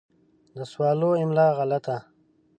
د 0.57 0.59
سوالو 0.71 1.09
املا 1.21 1.47
غلطه 1.57 1.97